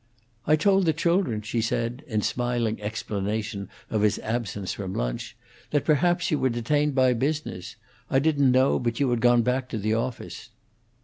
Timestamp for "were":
6.39-6.49